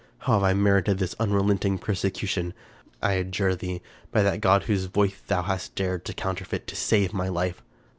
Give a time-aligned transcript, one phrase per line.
[0.25, 2.55] How have I merited this unrelenting persecution?
[3.03, 7.13] I adjure thee, by that God whose voice thou hast dared to counterfeit, to save
[7.13, 7.61] my life!